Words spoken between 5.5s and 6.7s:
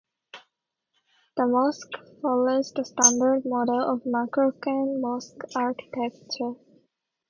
architecture.